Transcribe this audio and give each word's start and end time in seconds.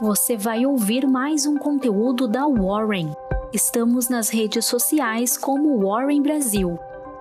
você 0.00 0.34
vai 0.34 0.64
ouvir 0.64 1.06
mais 1.06 1.44
um 1.44 1.58
conteúdo 1.58 2.26
da 2.26 2.46
Warren. 2.46 3.12
Estamos 3.52 4.08
nas 4.08 4.30
redes 4.30 4.64
sociais 4.64 5.36
como 5.36 5.78
Warren 5.86 6.22
Brasil. 6.22 6.78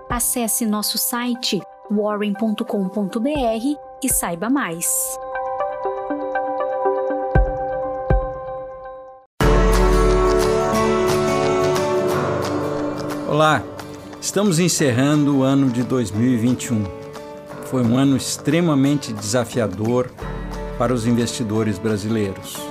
Acesse 0.09 0.65
nosso 0.65 0.97
site 0.97 1.59
warren.com.br 1.91 2.63
e 4.01 4.09
saiba 4.09 4.49
mais. 4.49 4.87
Olá, 13.27 13.61
estamos 14.21 14.57
encerrando 14.57 15.39
o 15.39 15.43
ano 15.43 15.69
de 15.69 15.83
2021. 15.83 16.85
Foi 17.65 17.85
um 17.85 17.97
ano 17.97 18.15
extremamente 18.15 19.11
desafiador 19.11 20.09
para 20.77 20.93
os 20.93 21.05
investidores 21.05 21.77
brasileiros. 21.77 22.68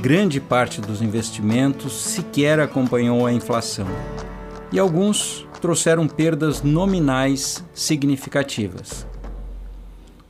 Grande 0.00 0.40
parte 0.40 0.80
dos 0.80 1.02
investimentos 1.02 1.92
sequer 1.92 2.60
acompanhou 2.60 3.26
a 3.26 3.32
inflação 3.32 3.88
e 4.72 4.78
alguns 4.78 5.44
trouxeram 5.60 6.06
perdas 6.06 6.62
nominais 6.62 7.64
significativas. 7.74 9.04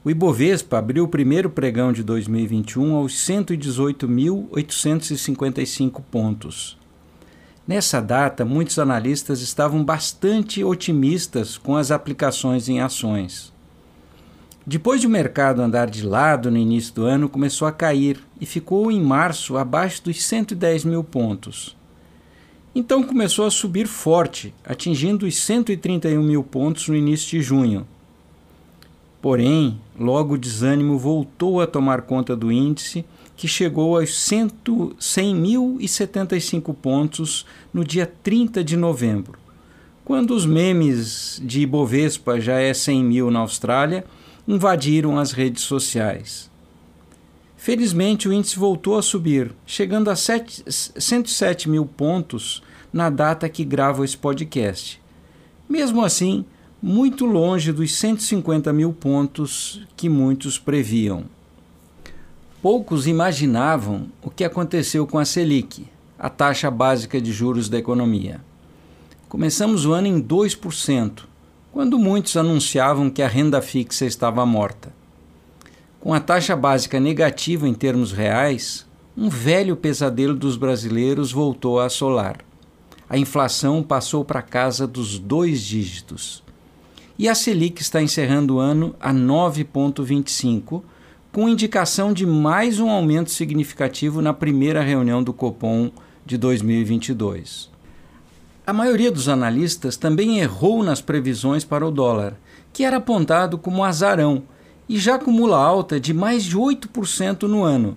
O 0.04 0.10
Ibovespa 0.10 0.78
abriu 0.78 1.04
o 1.04 1.08
primeiro 1.08 1.50
pregão 1.50 1.92
de 1.92 2.02
2021 2.02 2.96
aos 2.96 3.12
118.855 3.14 6.02
pontos, 6.10 6.78
Nessa 7.68 8.00
data, 8.00 8.46
muitos 8.46 8.78
analistas 8.78 9.42
estavam 9.42 9.84
bastante 9.84 10.64
otimistas 10.64 11.58
com 11.58 11.76
as 11.76 11.90
aplicações 11.90 12.66
em 12.66 12.80
ações. 12.80 13.52
Depois 14.70 15.00
de 15.00 15.06
o 15.06 15.10
mercado 15.10 15.62
andar 15.62 15.88
de 15.88 16.04
lado 16.04 16.50
no 16.50 16.58
início 16.58 16.92
do 16.92 17.06
ano, 17.06 17.26
começou 17.26 17.66
a 17.66 17.72
cair 17.72 18.20
e 18.38 18.44
ficou 18.44 18.92
em 18.92 19.00
março 19.00 19.56
abaixo 19.56 20.04
dos 20.04 20.22
110 20.22 20.84
mil 20.84 21.02
pontos. 21.02 21.74
Então 22.74 23.02
começou 23.02 23.46
a 23.46 23.50
subir 23.50 23.86
forte, 23.86 24.54
atingindo 24.62 25.24
os 25.24 25.38
131 25.38 26.22
mil 26.22 26.44
pontos 26.44 26.86
no 26.86 26.94
início 26.94 27.30
de 27.30 27.40
junho. 27.40 27.86
Porém, 29.22 29.80
logo 29.98 30.34
o 30.34 30.38
desânimo 30.38 30.98
voltou 30.98 31.62
a 31.62 31.66
tomar 31.66 32.02
conta 32.02 32.36
do 32.36 32.52
índice 32.52 33.06
que 33.38 33.48
chegou 33.48 33.96
aos 33.96 34.10
100.075 34.10 36.74
pontos 36.74 37.46
no 37.72 37.82
dia 37.82 38.04
30 38.22 38.62
de 38.62 38.76
novembro. 38.76 39.38
Quando 40.04 40.32
os 40.32 40.44
memes 40.44 41.40
de 41.42 41.62
Ibovespa 41.62 42.38
já 42.38 42.60
é 42.60 42.74
100 42.74 43.02
mil 43.02 43.30
na 43.30 43.38
Austrália 43.38 44.04
invadiram 44.48 45.18
as 45.18 45.32
redes 45.32 45.62
sociais. 45.62 46.50
Felizmente, 47.54 48.26
o 48.26 48.32
índice 48.32 48.58
voltou 48.58 48.96
a 48.96 49.02
subir, 49.02 49.54
chegando 49.66 50.08
a 50.08 50.16
7, 50.16 50.64
107 50.66 51.68
mil 51.68 51.84
pontos 51.84 52.62
na 52.90 53.10
data 53.10 53.46
que 53.46 53.62
gravo 53.62 54.02
esse 54.02 54.16
podcast. 54.16 55.02
Mesmo 55.68 56.02
assim, 56.02 56.46
muito 56.80 57.26
longe 57.26 57.72
dos 57.72 57.92
150 57.92 58.72
mil 58.72 58.90
pontos 58.90 59.86
que 59.94 60.08
muitos 60.08 60.58
previam. 60.58 61.24
Poucos 62.62 63.06
imaginavam 63.06 64.08
o 64.22 64.30
que 64.30 64.44
aconteceu 64.44 65.06
com 65.06 65.18
a 65.18 65.26
Selic, 65.26 65.86
a 66.18 66.30
taxa 66.30 66.70
básica 66.70 67.20
de 67.20 67.32
juros 67.32 67.68
da 67.68 67.76
economia. 67.76 68.40
Começamos 69.28 69.84
o 69.84 69.92
ano 69.92 70.06
em 70.06 70.22
2%, 70.22 71.24
quando 71.72 71.98
muitos 71.98 72.36
anunciavam 72.36 73.10
que 73.10 73.22
a 73.22 73.28
renda 73.28 73.60
fixa 73.60 74.04
estava 74.04 74.44
morta. 74.46 74.92
Com 76.00 76.14
a 76.14 76.20
taxa 76.20 76.56
básica 76.56 76.98
negativa 77.00 77.68
em 77.68 77.74
termos 77.74 78.12
reais, 78.12 78.86
um 79.16 79.28
velho 79.28 79.76
pesadelo 79.76 80.34
dos 80.34 80.56
brasileiros 80.56 81.32
voltou 81.32 81.80
a 81.80 81.86
assolar. 81.86 82.38
A 83.10 83.18
inflação 83.18 83.82
passou 83.82 84.24
para 84.24 84.42
casa 84.42 84.86
dos 84.86 85.18
dois 85.18 85.62
dígitos. 85.62 86.42
E 87.18 87.28
a 87.28 87.34
Selic 87.34 87.82
está 87.82 88.00
encerrando 88.00 88.56
o 88.56 88.58
ano 88.60 88.94
a 89.00 89.12
9,25%, 89.12 90.82
com 91.32 91.48
indicação 91.48 92.12
de 92.12 92.24
mais 92.24 92.78
um 92.80 92.88
aumento 92.88 93.30
significativo 93.30 94.22
na 94.22 94.32
primeira 94.32 94.82
reunião 94.82 95.22
do 95.22 95.32
Copom 95.32 95.90
de 96.24 96.38
2022. 96.38 97.70
A 98.68 98.72
maioria 98.74 99.10
dos 99.10 99.30
analistas 99.30 99.96
também 99.96 100.40
errou 100.40 100.82
nas 100.82 101.00
previsões 101.00 101.64
para 101.64 101.86
o 101.86 101.90
dólar, 101.90 102.38
que 102.70 102.84
era 102.84 102.98
apontado 102.98 103.56
como 103.56 103.82
azarão 103.82 104.42
e 104.86 104.98
já 104.98 105.14
acumula 105.14 105.56
alta 105.56 105.98
de 105.98 106.12
mais 106.12 106.44
de 106.44 106.54
8% 106.54 107.44
no 107.44 107.64
ano. 107.64 107.96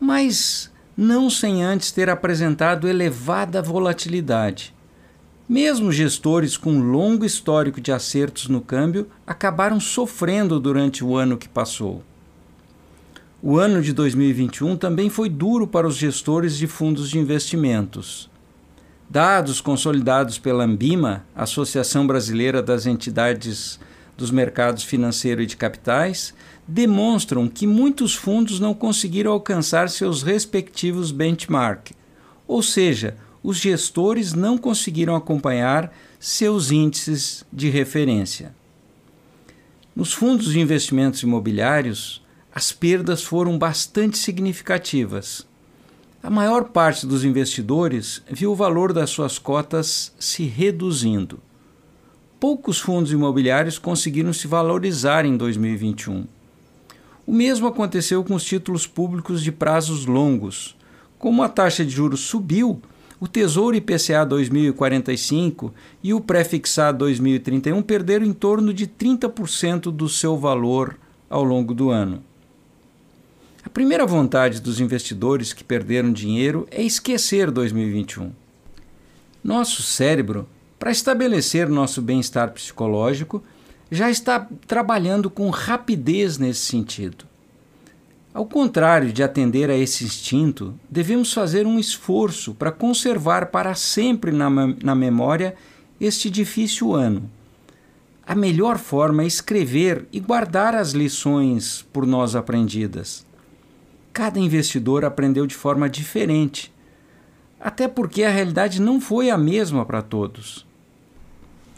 Mas 0.00 0.72
não 0.96 1.30
sem 1.30 1.62
antes 1.62 1.92
ter 1.92 2.10
apresentado 2.10 2.88
elevada 2.88 3.62
volatilidade. 3.62 4.74
Mesmo 5.48 5.92
gestores 5.92 6.56
com 6.56 6.80
longo 6.80 7.24
histórico 7.24 7.80
de 7.80 7.92
acertos 7.92 8.48
no 8.48 8.60
câmbio 8.60 9.06
acabaram 9.24 9.78
sofrendo 9.78 10.58
durante 10.58 11.04
o 11.04 11.16
ano 11.16 11.36
que 11.36 11.48
passou. 11.48 12.02
O 13.40 13.56
ano 13.56 13.80
de 13.80 13.92
2021 13.92 14.76
também 14.76 15.08
foi 15.08 15.28
duro 15.28 15.64
para 15.64 15.86
os 15.86 15.94
gestores 15.94 16.56
de 16.56 16.66
fundos 16.66 17.08
de 17.08 17.20
investimentos. 17.20 18.28
Dados 19.08 19.60
consolidados 19.60 20.36
pela 20.36 20.64
Ambima, 20.64 21.24
Associação 21.34 22.06
Brasileira 22.06 22.60
das 22.60 22.86
Entidades 22.86 23.78
dos 24.16 24.32
Mercados 24.32 24.82
Financeiro 24.82 25.40
e 25.40 25.46
de 25.46 25.56
Capitais, 25.56 26.34
demonstram 26.66 27.48
que 27.48 27.66
muitos 27.66 28.14
fundos 28.14 28.58
não 28.58 28.74
conseguiram 28.74 29.30
alcançar 29.30 29.88
seus 29.88 30.22
respectivos 30.24 31.12
benchmark, 31.12 31.92
ou 32.48 32.62
seja, 32.62 33.16
os 33.42 33.58
gestores 33.58 34.34
não 34.34 34.58
conseguiram 34.58 35.14
acompanhar 35.14 35.94
seus 36.18 36.72
índices 36.72 37.44
de 37.52 37.68
referência. 37.70 38.52
Nos 39.94 40.12
fundos 40.12 40.52
de 40.52 40.58
investimentos 40.58 41.22
imobiliários, 41.22 42.20
as 42.52 42.72
perdas 42.72 43.22
foram 43.22 43.56
bastante 43.56 44.18
significativas. 44.18 45.46
A 46.22 46.30
maior 46.30 46.70
parte 46.70 47.06
dos 47.06 47.24
investidores 47.24 48.22
viu 48.30 48.52
o 48.52 48.56
valor 48.56 48.92
das 48.92 49.10
suas 49.10 49.38
cotas 49.38 50.12
se 50.18 50.44
reduzindo. 50.44 51.38
Poucos 52.40 52.78
fundos 52.78 53.12
imobiliários 53.12 53.78
conseguiram 53.78 54.32
se 54.32 54.46
valorizar 54.46 55.24
em 55.24 55.36
2021. 55.36 56.26
O 57.26 57.32
mesmo 57.32 57.66
aconteceu 57.66 58.24
com 58.24 58.34
os 58.34 58.44
títulos 58.44 58.86
públicos 58.86 59.42
de 59.42 59.52
prazos 59.52 60.06
longos. 60.06 60.76
Como 61.18 61.42
a 61.42 61.48
taxa 61.48 61.84
de 61.84 61.90
juros 61.90 62.20
subiu, 62.20 62.80
o 63.18 63.26
Tesouro 63.26 63.76
IPCA 63.76 64.24
2045 64.24 65.72
e 66.02 66.12
o 66.12 66.20
pré-fixado 66.20 66.98
2031 66.98 67.82
perderam 67.82 68.26
em 68.26 68.32
torno 68.32 68.72
de 68.74 68.86
30% 68.86 69.90
do 69.90 70.08
seu 70.08 70.36
valor 70.36 70.98
ao 71.28 71.42
longo 71.42 71.72
do 71.72 71.90
ano. 71.90 72.22
A 73.66 73.68
primeira 73.68 74.06
vontade 74.06 74.60
dos 74.60 74.78
investidores 74.78 75.52
que 75.52 75.64
perderam 75.64 76.12
dinheiro 76.12 76.68
é 76.70 76.84
esquecer 76.84 77.50
2021. 77.50 78.30
Nosso 79.42 79.82
cérebro, 79.82 80.48
para 80.78 80.92
estabelecer 80.92 81.68
nosso 81.68 82.00
bem-estar 82.00 82.52
psicológico, 82.52 83.42
já 83.90 84.08
está 84.08 84.46
trabalhando 84.68 85.28
com 85.28 85.50
rapidez 85.50 86.38
nesse 86.38 86.60
sentido. 86.60 87.24
Ao 88.32 88.46
contrário 88.46 89.12
de 89.12 89.24
atender 89.24 89.68
a 89.68 89.76
esse 89.76 90.04
instinto, 90.04 90.72
devemos 90.88 91.32
fazer 91.32 91.66
um 91.66 91.76
esforço 91.76 92.54
para 92.54 92.70
conservar 92.70 93.46
para 93.46 93.74
sempre 93.74 94.30
na, 94.30 94.48
na 94.48 94.94
memória 94.94 95.56
este 96.00 96.30
difícil 96.30 96.94
ano. 96.94 97.28
A 98.24 98.36
melhor 98.36 98.78
forma 98.78 99.24
é 99.24 99.26
escrever 99.26 100.06
e 100.12 100.20
guardar 100.20 100.72
as 100.72 100.92
lições 100.92 101.84
por 101.92 102.06
nós 102.06 102.36
aprendidas 102.36 103.26
cada 104.16 104.40
investidor 104.40 105.04
aprendeu 105.04 105.46
de 105.46 105.54
forma 105.54 105.90
diferente, 105.90 106.72
até 107.60 107.86
porque 107.86 108.24
a 108.24 108.30
realidade 108.30 108.80
não 108.80 108.98
foi 108.98 109.28
a 109.28 109.36
mesma 109.36 109.84
para 109.84 110.00
todos. 110.00 110.64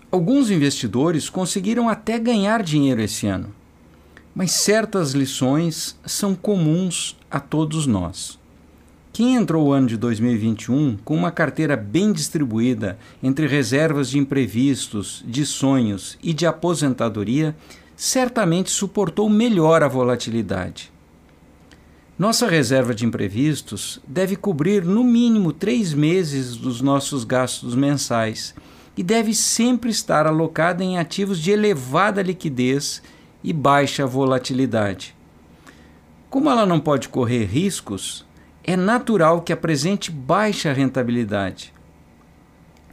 Alguns 0.08 0.48
investidores 0.48 1.28
conseguiram 1.28 1.88
até 1.88 2.16
ganhar 2.16 2.62
dinheiro 2.62 3.02
esse 3.02 3.26
ano, 3.26 3.52
mas 4.32 4.52
certas 4.52 5.14
lições 5.14 5.98
são 6.06 6.32
comuns 6.32 7.16
a 7.28 7.40
todos 7.40 7.88
nós. 7.88 8.38
Quem 9.12 9.34
entrou 9.34 9.66
o 9.66 9.72
ano 9.72 9.88
de 9.88 9.96
2021 9.96 10.96
com 11.04 11.16
uma 11.16 11.32
carteira 11.32 11.76
bem 11.76 12.12
distribuída 12.12 13.00
entre 13.20 13.48
reservas 13.48 14.10
de 14.10 14.16
imprevistos, 14.16 15.24
de 15.26 15.44
sonhos 15.44 16.16
e 16.22 16.32
de 16.32 16.46
aposentadoria, 16.46 17.56
certamente 17.96 18.70
suportou 18.70 19.28
melhor 19.28 19.82
a 19.82 19.88
volatilidade. 19.88 20.96
Nossa 22.18 22.48
reserva 22.48 22.92
de 22.92 23.06
imprevistos 23.06 24.00
deve 24.04 24.34
cobrir 24.34 24.84
no 24.84 25.04
mínimo 25.04 25.52
três 25.52 25.94
meses 25.94 26.56
dos 26.56 26.80
nossos 26.80 27.22
gastos 27.22 27.76
mensais 27.76 28.56
e 28.96 29.04
deve 29.04 29.32
sempre 29.32 29.90
estar 29.90 30.26
alocada 30.26 30.82
em 30.82 30.98
ativos 30.98 31.38
de 31.38 31.52
elevada 31.52 32.20
liquidez 32.20 33.00
e 33.44 33.52
baixa 33.52 34.04
volatilidade. 34.04 35.14
Como 36.28 36.50
ela 36.50 36.66
não 36.66 36.80
pode 36.80 37.08
correr 37.08 37.44
riscos, 37.44 38.26
é 38.64 38.74
natural 38.74 39.42
que 39.42 39.52
apresente 39.52 40.10
baixa 40.10 40.72
rentabilidade. 40.72 41.72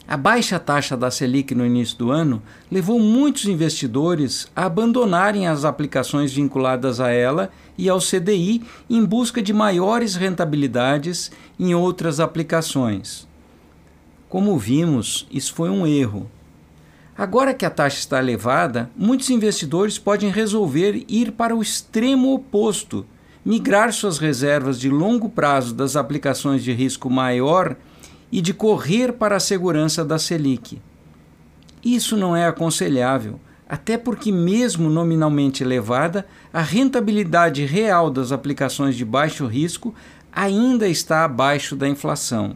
A 0.08 0.16
baixa 0.16 0.60
taxa 0.60 0.96
da 0.96 1.10
Selic 1.10 1.56
no 1.56 1.66
início 1.66 1.98
do 1.98 2.12
ano 2.12 2.42
levou 2.72 3.00
muitos 3.00 3.46
investidores 3.46 4.48
a 4.56 4.66
abandonarem 4.66 5.48
as 5.48 5.66
aplicações 5.66 6.32
vinculadas 6.32 7.00
a 7.00 7.10
ela 7.10 7.52
e 7.76 7.90
ao 7.90 8.00
CDI 8.00 8.62
em 8.88 9.04
busca 9.04 9.42
de 9.42 9.52
maiores 9.52 10.16
rentabilidades 10.16 11.32
em 11.60 11.74
outras 11.74 12.20
aplicações. 12.20 13.28
Como 14.30 14.60
vimos, 14.60 15.26
isso 15.32 15.56
foi 15.56 15.72
um 15.72 15.88
erro. 15.88 16.30
Agora 17.18 17.54
que 17.54 17.66
a 17.66 17.70
taxa 17.72 17.98
está 17.98 18.20
elevada, 18.20 18.92
muitos 18.96 19.32
investidores 19.32 19.98
podem 19.98 20.30
resolver 20.30 21.04
ir 21.08 21.32
para 21.32 21.56
o 21.56 21.64
extremo 21.64 22.32
oposto, 22.32 23.06
migrar 23.44 23.92
suas 23.92 24.20
reservas 24.20 24.80
de 24.80 24.90
longo 24.90 25.30
prazo 25.30 25.74
das 25.74 25.96
aplicações 25.96 26.64
de 26.64 26.72
risco 26.74 27.10
maior 27.10 27.76
e 28.32 28.42
de 28.42 28.54
correr 28.54 29.14
para 29.14 29.36
a 29.36 29.40
segurança 29.40 30.04
da 30.04 30.20
Selic. 30.20 30.82
Isso 31.84 32.18
não 32.18 32.36
é 32.36 32.48
aconselhável, 32.48 33.40
até 33.68 33.98
porque, 33.98 34.32
mesmo 34.32 34.90
nominalmente 34.90 35.64
elevada, 35.64 36.26
a 36.54 36.62
rentabilidade 36.62 37.66
real 37.66 38.10
das 38.10 38.32
aplicações 38.32 38.96
de 38.96 39.06
baixo 39.06 39.46
risco 39.46 39.94
ainda 40.32 40.88
está 40.88 41.24
abaixo 41.24 41.76
da 41.76 41.88
inflação. 41.88 42.56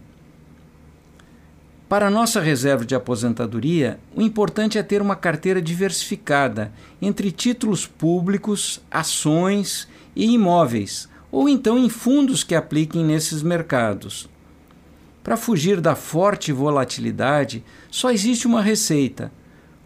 Para 1.87 2.05
a 2.05 2.11
nossa 2.11 2.39
reserva 2.39 2.85
de 2.85 2.93
aposentadoria, 2.93 3.99
o 4.15 4.21
importante 4.21 4.77
é 4.77 4.83
ter 4.83 5.01
uma 5.01 5.15
carteira 5.15 5.59
diversificada 5.59 6.71
entre 7.01 7.31
títulos 7.31 7.87
públicos, 7.87 8.79
ações 8.91 9.87
e 10.15 10.33
imóveis, 10.33 11.09
ou 11.31 11.49
então 11.49 11.79
em 11.79 11.89
fundos 11.89 12.43
que 12.43 12.53
apliquem 12.53 13.03
nesses 13.03 13.41
mercados. 13.41 14.29
Para 15.23 15.37
fugir 15.37 15.81
da 15.81 15.95
forte 15.95 16.51
volatilidade, 16.51 17.63
só 17.91 18.11
existe 18.11 18.47
uma 18.47 18.61
receita: 18.61 19.31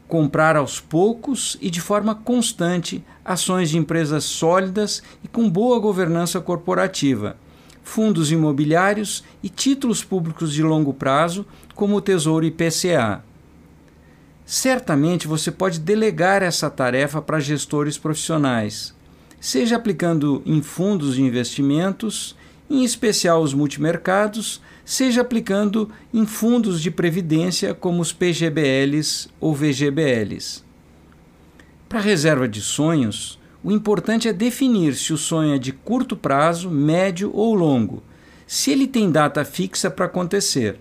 comprar 0.08 0.56
aos 0.56 0.80
poucos 0.80 1.58
e 1.62 1.70
de 1.70 1.82
forma 1.82 2.14
constante 2.14 3.04
ações 3.26 3.70
de 3.70 3.78
empresas 3.78 4.24
sólidas 4.24 5.02
e 5.24 5.28
com 5.28 5.50
boa 5.50 5.80
governança 5.80 6.40
corporativa, 6.40 7.36
fundos 7.84 8.32
imobiliários 8.32 9.24
e 9.42 9.50
títulos 9.50 10.04
públicos 10.04 10.54
de 10.54 10.62
longo 10.62 10.94
prazo, 10.94 11.46
como 11.74 11.96
o 11.96 12.02
Tesouro 12.02 12.46
IPCA. 12.46 13.24
Certamente 14.46 15.28
você 15.28 15.52
pode 15.52 15.80
delegar 15.80 16.44
essa 16.44 16.70
tarefa 16.70 17.22
para 17.22 17.40
gestores 17.40 17.98
profissionais, 17.98 18.94
seja 19.40 19.78
aplicando 19.78 20.44
em 20.46 20.62
fundos 20.62 21.16
de 21.16 21.24
investimentos, 21.24 22.36
em 22.70 22.84
especial 22.84 23.42
os 23.42 23.54
multimercados, 23.54 24.62
seja 24.86 25.22
aplicando 25.22 25.90
em 26.14 26.26
fundos 26.26 26.82
de 26.82 26.92
previdência 26.92 27.74
como 27.74 28.02
os 28.02 28.12
PGBLs 28.12 29.30
ou 29.40 29.54
VGBLs. 29.54 30.64
Para 31.88 32.00
a 32.00 32.02
reserva 32.02 32.48
de 32.48 32.62
sonhos, 32.62 33.40
o 33.64 33.72
importante 33.72 34.28
é 34.28 34.34
definir 34.34 34.96
se 34.96 35.14
o 35.14 35.18
sonho 35.18 35.54
é 35.54 35.58
de 35.58 35.72
curto 35.72 36.18
prazo, 36.18 36.70
médio 36.70 37.32
ou 37.34 37.54
longo, 37.54 38.04
se 38.46 38.72
ele 38.72 38.88
tem 38.88 39.10
data 39.10 39.46
fixa 39.46 39.90
para 39.90 40.06
acontecer. 40.06 40.80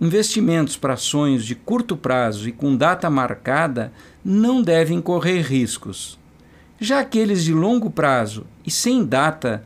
Investimentos 0.00 0.76
para 0.76 0.96
sonhos 0.96 1.44
de 1.44 1.54
curto 1.54 1.96
prazo 1.96 2.48
e 2.48 2.52
com 2.52 2.76
data 2.76 3.08
marcada 3.10 3.92
não 4.24 4.62
devem 4.62 5.00
correr 5.00 5.40
riscos. 5.42 6.18
Já 6.78 7.00
aqueles 7.00 7.44
de 7.44 7.52
longo 7.52 7.90
prazo 7.90 8.46
e 8.64 8.70
sem 8.70 9.04
data 9.04 9.64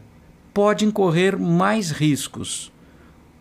podem 0.54 0.90
correr 0.90 1.36
mais 1.36 1.90
riscos 1.90 2.72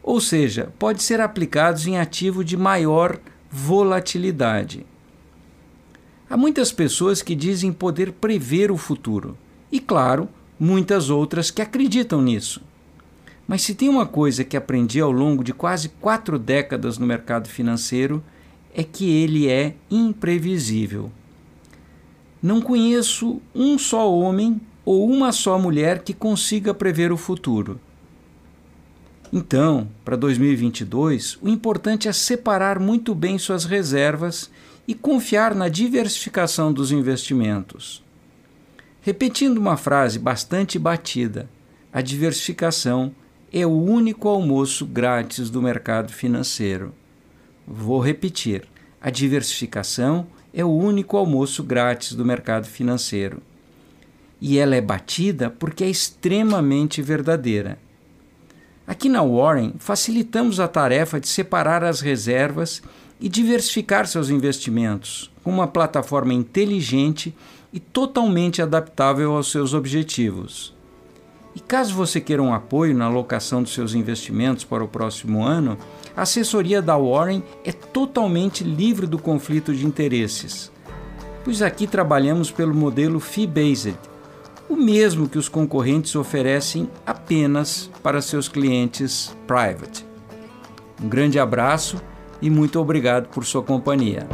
ou 0.09 0.19
seja, 0.19 0.73
pode 0.79 1.03
ser 1.03 1.21
aplicados 1.21 1.85
em 1.85 1.99
ativo 1.99 2.43
de 2.43 2.57
maior 2.57 3.19
volatilidade. 3.47 4.83
Há 6.27 6.35
muitas 6.35 6.71
pessoas 6.71 7.21
que 7.21 7.35
dizem 7.35 7.71
poder 7.71 8.13
prever 8.13 8.71
o 8.71 8.75
futuro, 8.75 9.37
e 9.71 9.79
claro, 9.79 10.27
muitas 10.59 11.11
outras 11.11 11.51
que 11.51 11.61
acreditam 11.61 12.23
nisso. 12.23 12.59
Mas 13.47 13.61
se 13.61 13.75
tem 13.75 13.87
uma 13.87 14.03
coisa 14.03 14.43
que 14.43 14.57
aprendi 14.57 14.99
ao 14.99 15.11
longo 15.11 15.43
de 15.43 15.53
quase 15.53 15.89
quatro 16.01 16.39
décadas 16.39 16.97
no 16.97 17.05
mercado 17.05 17.47
financeiro, 17.47 18.23
é 18.73 18.83
que 18.83 19.07
ele 19.11 19.47
é 19.47 19.75
imprevisível. 19.91 21.11
Não 22.41 22.59
conheço 22.59 23.39
um 23.53 23.77
só 23.77 24.11
homem 24.11 24.59
ou 24.83 25.07
uma 25.07 25.31
só 25.31 25.59
mulher 25.59 26.01
que 26.01 26.15
consiga 26.15 26.73
prever 26.73 27.11
o 27.11 27.17
futuro. 27.17 27.79
Então, 29.31 29.87
para 30.03 30.15
2022, 30.15 31.37
o 31.41 31.47
importante 31.47 32.07
é 32.07 32.13
separar 32.13 32.79
muito 32.79 33.13
bem 33.13 33.37
suas 33.37 33.63
reservas 33.63 34.49
e 34.87 34.95
confiar 34.95 35.53
na 35.53 35.69
diversificação 35.69 36.73
dos 36.73 36.91
investimentos. 36.91 38.03
Repetindo 39.01 39.59
uma 39.59 39.77
frase 39.77 40.17
bastante 40.17 40.79
batida, 40.79 41.47
a 41.93 42.01
diversificação 42.01 43.13
é 43.53 43.65
o 43.65 43.69
único 43.69 44.27
almoço 44.27 44.85
grátis 44.85 45.49
do 45.49 45.61
mercado 45.61 46.11
financeiro. 46.11 46.93
Vou 47.67 47.99
repetir: 47.99 48.67
a 48.99 49.11
diversificação 49.11 50.25
é 50.51 50.65
o 50.65 50.69
único 50.75 51.17
almoço 51.17 51.63
grátis 51.63 52.13
do 52.13 52.25
mercado 52.25 52.65
financeiro. 52.65 53.41
E 54.41 54.57
ela 54.57 54.75
é 54.75 54.81
batida 54.81 55.49
porque 55.49 55.83
é 55.83 55.89
extremamente 55.89 57.01
verdadeira. 57.01 57.77
Aqui 58.89 59.07
na 59.07 59.21
Warren, 59.21 59.75
facilitamos 59.77 60.59
a 60.59 60.67
tarefa 60.67 61.19
de 61.19 61.27
separar 61.27 61.83
as 61.83 62.01
reservas 62.01 62.81
e 63.21 63.29
diversificar 63.29 64.07
seus 64.07 64.31
investimentos 64.31 65.29
com 65.43 65.51
uma 65.51 65.67
plataforma 65.67 66.33
inteligente 66.33 67.35
e 67.71 67.79
totalmente 67.79 68.63
adaptável 68.63 69.35
aos 69.35 69.51
seus 69.51 69.75
objetivos. 69.75 70.75
E 71.53 71.59
caso 71.59 71.93
você 71.93 72.19
queira 72.19 72.41
um 72.41 72.51
apoio 72.51 72.95
na 72.95 73.05
alocação 73.05 73.61
dos 73.61 73.75
seus 73.75 73.93
investimentos 73.93 74.63
para 74.63 74.83
o 74.83 74.87
próximo 74.87 75.43
ano, 75.43 75.77
a 76.17 76.23
assessoria 76.23 76.81
da 76.81 76.97
Warren 76.97 77.43
é 77.63 77.71
totalmente 77.71 78.63
livre 78.63 79.05
do 79.05 79.19
conflito 79.19 79.71
de 79.71 79.85
interesses, 79.85 80.71
pois 81.45 81.61
aqui 81.61 81.85
trabalhamos 81.85 82.49
pelo 82.49 82.73
modelo 82.73 83.19
fee-based, 83.19 83.99
o 84.69 84.75
mesmo 84.75 85.27
que 85.27 85.37
os 85.37 85.49
concorrentes 85.49 86.15
oferecem 86.15 86.89
apenas 87.05 87.89
para 88.03 88.21
seus 88.21 88.47
clientes 88.47 89.35
private. 89.47 90.05
Um 91.03 91.09
grande 91.09 91.39
abraço 91.39 91.99
e 92.41 92.49
muito 92.49 92.79
obrigado 92.79 93.29
por 93.29 93.43
sua 93.43 93.63
companhia. 93.63 94.27